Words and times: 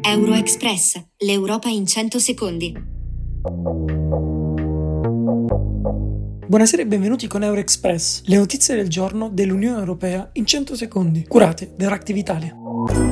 Euroexpress, 0.00 1.02
l'Europa 1.18 1.68
in 1.68 1.86
100 1.86 2.18
secondi. 2.18 2.74
Buonasera 6.46 6.82
e 6.82 6.86
benvenuti 6.86 7.26
con 7.26 7.42
Euroexpress, 7.42 8.22
le 8.24 8.36
notizie 8.36 8.74
del 8.74 8.88
giorno 8.88 9.28
dell'Unione 9.28 9.78
Europea 9.78 10.30
in 10.34 10.46
100 10.46 10.76
secondi, 10.76 11.26
curate 11.26 11.74
da 11.76 11.88
Reactive 11.88 12.18
Italia. 12.18 13.11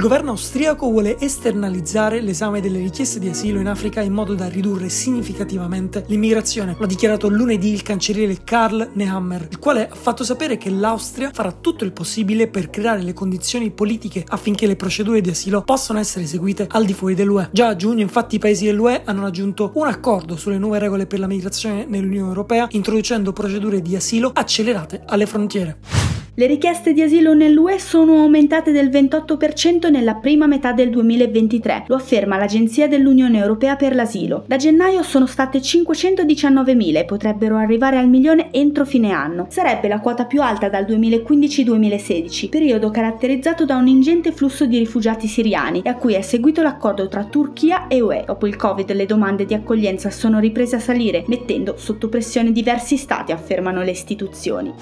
Il 0.00 0.06
governo 0.06 0.30
austriaco 0.30 0.88
vuole 0.88 1.18
esternalizzare 1.20 2.22
l'esame 2.22 2.62
delle 2.62 2.78
richieste 2.78 3.18
di 3.18 3.28
asilo 3.28 3.60
in 3.60 3.66
Africa 3.66 4.00
in 4.00 4.14
modo 4.14 4.34
da 4.34 4.48
ridurre 4.48 4.88
significativamente 4.88 6.04
l'immigrazione. 6.06 6.74
Lo 6.78 6.84
ha 6.84 6.88
dichiarato 6.88 7.28
lunedì 7.28 7.70
il 7.70 7.82
cancelliere 7.82 8.38
Karl 8.42 8.92
Nehammer, 8.94 9.48
il 9.50 9.58
quale 9.58 9.90
ha 9.90 9.94
fatto 9.94 10.24
sapere 10.24 10.56
che 10.56 10.70
l'Austria 10.70 11.32
farà 11.34 11.52
tutto 11.52 11.84
il 11.84 11.92
possibile 11.92 12.48
per 12.48 12.70
creare 12.70 13.02
le 13.02 13.12
condizioni 13.12 13.70
politiche 13.72 14.24
affinché 14.26 14.66
le 14.66 14.76
procedure 14.76 15.20
di 15.20 15.28
asilo 15.28 15.60
possano 15.60 15.98
essere 15.98 16.24
eseguite 16.24 16.66
al 16.70 16.86
di 16.86 16.94
fuori 16.94 17.14
dell'UE. 17.14 17.50
Già 17.52 17.66
a 17.66 17.76
giugno, 17.76 18.00
infatti, 18.00 18.36
i 18.36 18.38
paesi 18.38 18.64
dell'UE 18.64 19.02
hanno 19.04 19.20
raggiunto 19.20 19.72
un 19.74 19.86
accordo 19.86 20.38
sulle 20.38 20.56
nuove 20.56 20.78
regole 20.78 21.06
per 21.06 21.18
la 21.18 21.26
migrazione 21.26 21.84
nell'Unione 21.86 22.28
Europea, 22.28 22.68
introducendo 22.70 23.34
procedure 23.34 23.82
di 23.82 23.96
asilo 23.96 24.30
accelerate 24.32 25.02
alle 25.04 25.26
frontiere. 25.26 25.99
Le 26.40 26.46
richieste 26.46 26.94
di 26.94 27.02
asilo 27.02 27.34
nell'UE 27.34 27.78
sono 27.78 28.14
aumentate 28.14 28.72
del 28.72 28.88
28% 28.88 29.90
nella 29.90 30.14
prima 30.14 30.46
metà 30.46 30.72
del 30.72 30.88
2023, 30.88 31.84
lo 31.86 31.96
afferma 31.96 32.38
l'Agenzia 32.38 32.88
dell'Unione 32.88 33.38
Europea 33.38 33.76
per 33.76 33.94
l'Asilo. 33.94 34.44
Da 34.46 34.56
gennaio 34.56 35.02
sono 35.02 35.26
state 35.26 35.58
519.000 35.58 36.96
e 36.96 37.04
potrebbero 37.04 37.56
arrivare 37.56 37.98
al 37.98 38.08
milione 38.08 38.48
entro 38.52 38.86
fine 38.86 39.10
anno. 39.10 39.48
Sarebbe 39.50 39.86
la 39.86 40.00
quota 40.00 40.24
più 40.24 40.40
alta 40.40 40.70
dal 40.70 40.84
2015-2016, 40.84 42.48
periodo 42.48 42.90
caratterizzato 42.90 43.66
da 43.66 43.76
un 43.76 43.88
ingente 43.88 44.32
flusso 44.32 44.64
di 44.64 44.78
rifugiati 44.78 45.26
siriani 45.26 45.82
e 45.84 45.90
a 45.90 45.96
cui 45.96 46.14
è 46.14 46.22
seguito 46.22 46.62
l'accordo 46.62 47.06
tra 47.08 47.24
Turchia 47.24 47.86
e 47.86 48.00
UE. 48.00 48.24
Dopo 48.26 48.46
il 48.46 48.56
Covid 48.56 48.90
le 48.92 49.04
domande 49.04 49.44
di 49.44 49.52
accoglienza 49.52 50.08
sono 50.08 50.38
riprese 50.38 50.76
a 50.76 50.80
salire, 50.80 51.22
mettendo 51.26 51.74
sotto 51.76 52.08
pressione 52.08 52.50
diversi 52.50 52.96
stati, 52.96 53.30
affermano 53.30 53.82
le 53.82 53.90
istituzioni. 53.90 54.72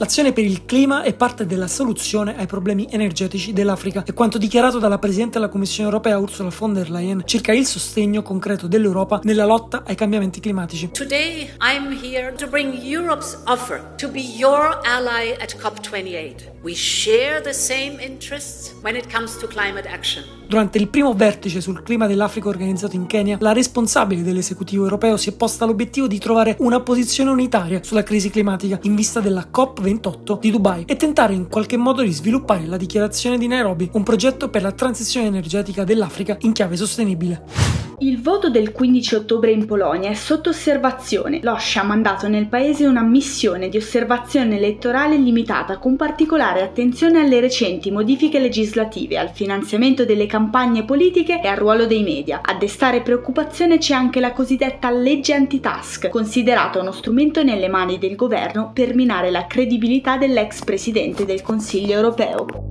L'azione 0.00 0.32
per 0.32 0.44
il 0.44 0.64
clima 0.64 0.99
è 1.02 1.14
parte 1.14 1.46
della 1.46 1.66
soluzione 1.66 2.36
ai 2.36 2.46
problemi 2.46 2.86
energetici 2.90 3.52
dell'Africa 3.52 4.04
e 4.06 4.12
quanto 4.12 4.38
dichiarato 4.38 4.78
dalla 4.78 4.98
Presidente 4.98 5.38
della 5.38 5.50
Commissione 5.50 5.88
europea 5.88 6.18
Ursula 6.18 6.50
von 6.56 6.72
der 6.72 6.90
Leyen 6.90 7.22
circa 7.24 7.52
il 7.52 7.66
sostegno 7.66 8.22
concreto 8.22 8.66
dell'Europa 8.66 9.20
nella 9.24 9.44
lotta 9.44 9.82
ai 9.86 9.94
cambiamenti 9.94 10.40
climatici. 10.40 10.90
Today 10.92 11.50
I'm 11.60 11.98
here 12.02 12.32
to 12.34 12.46
bring 12.46 12.74
Europe's 12.82 13.38
offer 13.44 13.82
to 13.96 14.08
be 14.08 14.20
your 14.20 14.80
ally 14.84 15.36
at 15.40 15.56
COP28. 15.56 16.58
We 16.62 16.74
share 16.74 17.40
the 17.40 17.54
same 17.54 17.96
interests 18.00 18.74
when 18.82 18.94
it 18.94 19.10
comes 19.10 19.36
to 19.38 19.46
climate 19.46 19.88
action. 19.88 20.24
Durante 20.46 20.78
il 20.78 20.88
primo 20.88 21.14
vertice 21.14 21.60
sul 21.60 21.82
clima 21.82 22.06
dell'Africa 22.06 22.48
organizzato 22.48 22.96
in 22.96 23.06
Kenya, 23.06 23.36
la 23.40 23.52
responsabile 23.52 24.22
dell'esecutivo 24.22 24.82
europeo 24.82 25.16
si 25.16 25.28
è 25.28 25.32
posta 25.32 25.64
l'obiettivo 25.64 26.08
di 26.08 26.18
trovare 26.18 26.56
una 26.58 26.80
posizione 26.80 27.30
unitaria 27.30 27.80
sulla 27.82 28.02
crisi 28.02 28.30
climatica 28.30 28.78
in 28.82 28.96
vista 28.96 29.20
della 29.20 29.46
COP28 29.50 30.40
di 30.40 30.50
Dubai 30.50 30.79
e 30.86 30.96
tentare 30.96 31.34
in 31.34 31.48
qualche 31.48 31.76
modo 31.76 32.02
di 32.02 32.12
sviluppare 32.12 32.66
la 32.66 32.76
dichiarazione 32.76 33.38
di 33.38 33.46
Nairobi, 33.46 33.88
un 33.92 34.02
progetto 34.02 34.48
per 34.48 34.62
la 34.62 34.72
transizione 34.72 35.26
energetica 35.26 35.84
dell'Africa 35.84 36.36
in 36.40 36.52
chiave 36.52 36.76
sostenibile. 36.76 37.89
Il 38.02 38.22
voto 38.22 38.48
del 38.48 38.72
15 38.72 39.14
ottobre 39.14 39.50
in 39.50 39.66
Polonia 39.66 40.08
è 40.08 40.14
sotto 40.14 40.48
osservazione. 40.48 41.40
L'OSCE 41.42 41.80
ha 41.80 41.82
mandato 41.82 42.28
nel 42.28 42.46
paese 42.46 42.86
una 42.86 43.02
missione 43.02 43.68
di 43.68 43.76
osservazione 43.76 44.56
elettorale 44.56 45.18
limitata 45.18 45.76
con 45.76 45.96
particolare 45.96 46.62
attenzione 46.62 47.20
alle 47.20 47.40
recenti 47.40 47.90
modifiche 47.90 48.38
legislative, 48.38 49.18
al 49.18 49.28
finanziamento 49.28 50.06
delle 50.06 50.24
campagne 50.24 50.86
politiche 50.86 51.42
e 51.42 51.48
al 51.48 51.58
ruolo 51.58 51.84
dei 51.84 52.02
media. 52.02 52.40
A 52.42 52.54
destare 52.54 53.02
preoccupazione 53.02 53.76
c'è 53.76 53.92
anche 53.92 54.20
la 54.20 54.32
cosiddetta 54.32 54.90
legge 54.90 55.34
anti-task, 55.34 56.08
considerata 56.08 56.80
uno 56.80 56.92
strumento 56.92 57.42
nelle 57.42 57.68
mani 57.68 57.98
del 57.98 58.16
governo 58.16 58.70
per 58.72 58.94
minare 58.94 59.30
la 59.30 59.46
credibilità 59.46 60.16
dell'ex 60.16 60.64
presidente 60.64 61.26
del 61.26 61.42
Consiglio 61.42 61.92
europeo. 61.92 62.70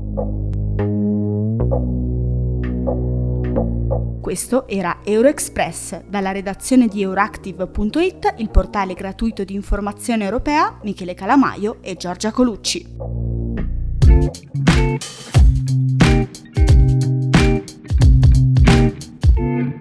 Questo 4.22 4.68
era 4.68 5.00
Euroexpress, 5.04 6.04
dalla 6.08 6.32
redazione 6.32 6.88
di 6.88 7.02
Euractiv.it, 7.02 8.36
il 8.38 8.50
portale 8.50 8.94
gratuito 8.94 9.44
di 9.44 9.54
informazione 9.54 10.24
europea, 10.24 10.80
Michele 10.84 11.14
Calamaio 11.14 11.78
e 11.82 11.96
Giorgia 11.96 12.32
Colucci. 12.32 12.96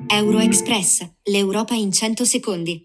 Euroexpress, 0.06 1.06
l'Europa 1.24 1.74
in 1.74 1.92
100 1.92 2.24
secondi. 2.24 2.76